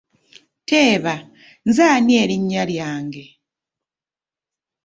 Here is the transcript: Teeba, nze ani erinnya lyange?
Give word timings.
Teeba, 0.67 1.15
nze 1.67 1.83
ani 1.95 2.13
erinnya 2.23 2.63
lyange? 2.69 3.25